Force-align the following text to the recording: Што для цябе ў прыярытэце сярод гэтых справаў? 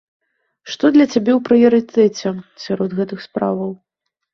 Што 0.75 0.91
для 0.95 1.07
цябе 1.13 1.31
ў 1.35 1.37
прыярытэце 1.51 2.29
сярод 2.67 2.89
гэтых 3.01 3.19
справаў? 3.31 3.81